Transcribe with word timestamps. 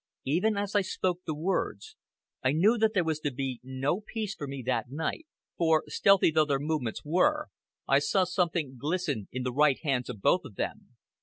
Even 0.25 0.57
as 0.57 0.73
I 0.75 0.81
spoke 0.81 1.19
the 1.27 1.35
words, 1.35 1.95
I 2.41 2.53
knew 2.53 2.75
that 2.79 2.95
there 2.95 3.03
was 3.03 3.19
to 3.19 3.29
be 3.31 3.59
no 3.61 4.01
peace 4.01 4.33
for 4.33 4.47
me 4.47 4.63
that 4.65 4.89
night, 4.89 5.27
for, 5.59 5.83
stealthy 5.85 6.31
though 6.31 6.45
their 6.45 6.57
movements 6.57 7.05
were, 7.05 7.49
I 7.87 7.99
saw 7.99 8.23
something 8.23 8.77
glisten 8.81 9.27
in 9.31 9.43
the 9.43 9.53
right 9.53 9.77
hands 9.83 10.09
of 10.09 10.19
both 10.19 10.43
of 10.43 10.55
them. 10.55 10.95